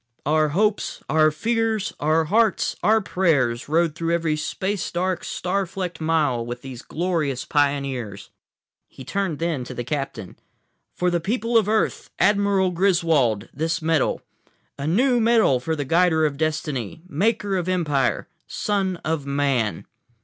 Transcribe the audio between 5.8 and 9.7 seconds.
mile with these glorious pioneers." He turned then